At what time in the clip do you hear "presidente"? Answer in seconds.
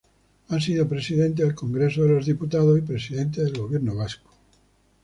0.89-1.43, 2.81-3.43